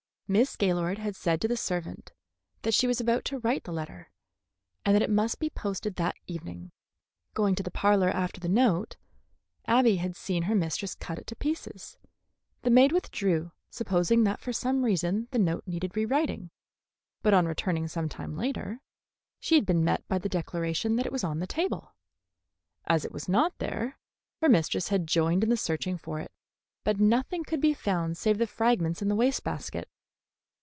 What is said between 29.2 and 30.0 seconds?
basket.